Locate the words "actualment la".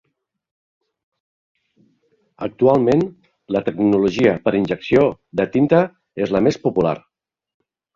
2.47-3.63